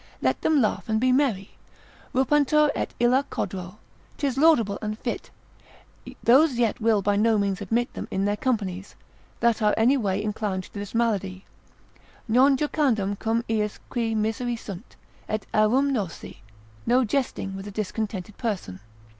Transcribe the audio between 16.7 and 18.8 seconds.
no jesting with a discontented person.